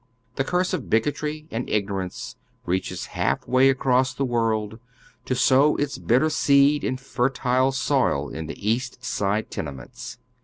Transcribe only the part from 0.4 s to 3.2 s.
curse of bigotry and ignorance reaches